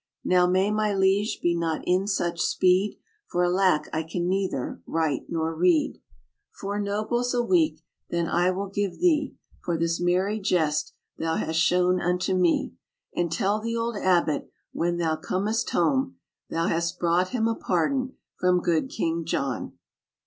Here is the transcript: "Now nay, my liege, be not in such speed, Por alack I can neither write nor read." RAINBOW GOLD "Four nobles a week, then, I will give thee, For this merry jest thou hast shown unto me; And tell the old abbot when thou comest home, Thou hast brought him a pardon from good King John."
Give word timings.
"Now 0.25 0.47
nay, 0.47 0.71
my 0.71 0.95
liege, 0.95 1.41
be 1.43 1.55
not 1.55 1.81
in 1.85 2.07
such 2.07 2.39
speed, 2.41 2.97
Por 3.29 3.43
alack 3.43 3.87
I 3.93 4.01
can 4.01 4.27
neither 4.27 4.81
write 4.87 5.27
nor 5.29 5.53
read." 5.53 5.89
RAINBOW 5.89 5.93
GOLD 6.53 6.59
"Four 6.59 6.79
nobles 6.79 7.33
a 7.35 7.43
week, 7.43 7.83
then, 8.09 8.27
I 8.27 8.49
will 8.49 8.65
give 8.65 8.97
thee, 8.97 9.35
For 9.63 9.77
this 9.77 9.99
merry 9.99 10.39
jest 10.39 10.93
thou 11.19 11.35
hast 11.35 11.59
shown 11.59 12.01
unto 12.01 12.33
me; 12.33 12.73
And 13.15 13.31
tell 13.31 13.59
the 13.61 13.77
old 13.77 13.95
abbot 13.95 14.49
when 14.71 14.97
thou 14.97 15.17
comest 15.17 15.69
home, 15.69 16.15
Thou 16.49 16.65
hast 16.65 16.97
brought 16.97 17.27
him 17.27 17.47
a 17.47 17.53
pardon 17.53 18.13
from 18.39 18.59
good 18.59 18.89
King 18.89 19.23
John." 19.23 19.73